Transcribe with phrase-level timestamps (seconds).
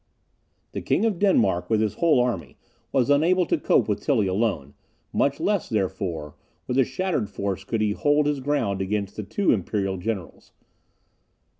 [0.71, 2.57] The King of Denmark, with his whole army,
[2.91, 4.73] was unable to cope with Tilly alone;
[5.13, 6.33] much less, therefore,
[6.65, 10.53] with a shattered force could he hold his ground against the two imperial generals.